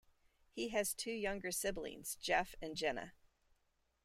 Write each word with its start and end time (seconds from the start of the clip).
He 0.49 0.69
has 0.69 0.95
two 0.95 1.11
younger 1.11 1.51
siblings, 1.51 2.15
Jeff 2.15 2.55
and 2.59 2.75
Jenna. 2.75 3.13